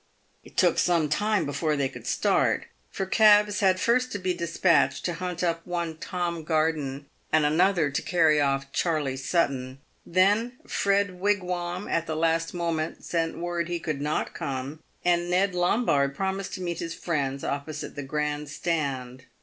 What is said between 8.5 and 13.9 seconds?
Charley Sutton; then Fred "Wigwam, at the last moment, sent word he